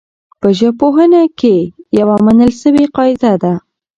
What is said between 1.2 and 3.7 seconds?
کي يوه منل سوې قاعده ده.